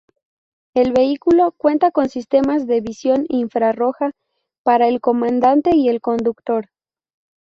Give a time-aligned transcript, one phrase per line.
[0.73, 4.13] El vehículo cuenta con sistemas de visión infrarroja
[4.63, 6.71] para el comandante y el conductor.